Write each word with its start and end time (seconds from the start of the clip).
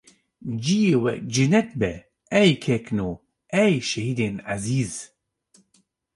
ciyê 0.63 0.95
we 1.03 1.13
cennet 1.33 1.69
be 1.79 1.91
ey 2.41 2.51
kekno, 2.63 3.09
ey 3.61 3.73
şehîdên 3.89 4.35
ezîz. 4.53 4.93